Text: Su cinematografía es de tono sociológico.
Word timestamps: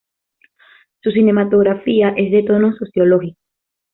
Su 1.03 1.11
cinematografía 1.11 2.09
es 2.17 2.31
de 2.31 2.41
tono 2.41 2.73
sociológico. 2.73 3.37